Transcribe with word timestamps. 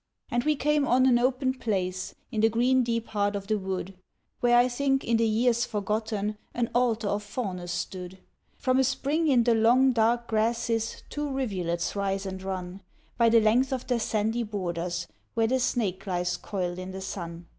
And 0.31 0.43
we 0.45 0.55
came 0.55 0.87
on 0.87 1.05
an 1.05 1.19
open 1.19 1.53
place 1.53 2.15
in 2.31 2.41
the 2.41 2.49
green 2.49 2.81
deep 2.81 3.05
heart 3.09 3.35
of 3.35 3.45
the 3.45 3.59
wood 3.59 3.93
Where 4.39 4.57
I 4.57 4.67
think 4.67 5.03
in 5.03 5.17
the 5.17 5.27
years 5.27 5.63
forgotten 5.63 6.39
an 6.55 6.71
altar 6.73 7.07
of 7.07 7.21
Faunus 7.21 7.71
stood; 7.71 8.17
From 8.57 8.79
a 8.79 8.83
spring 8.83 9.27
in 9.27 9.43
the 9.43 9.53
long 9.53 9.91
dark 9.91 10.25
grasses 10.25 11.03
two 11.11 11.29
rivulets 11.29 11.95
rise 11.95 12.25
and 12.25 12.41
run 12.41 12.81
By 13.19 13.29
the 13.29 13.41
length 13.41 13.71
of 13.71 13.85
their 13.85 13.99
sandy 13.99 14.41
borders 14.41 15.07
where 15.35 15.45
the 15.45 15.59
snake 15.59 16.07
lies 16.07 16.35
coiled 16.35 16.79
in 16.79 16.89
the 16.89 17.01
sun. 17.01 17.45